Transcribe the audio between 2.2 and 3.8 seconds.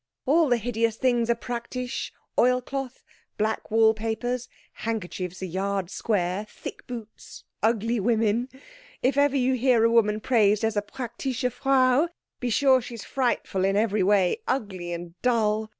oil cloth, black